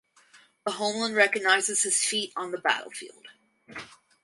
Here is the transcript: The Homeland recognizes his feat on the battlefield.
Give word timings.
The 0.65 0.71
Homeland 0.71 1.15
recognizes 1.15 1.83
his 1.83 2.03
feat 2.03 2.33
on 2.35 2.49
the 2.49 2.57
battlefield. 2.57 3.27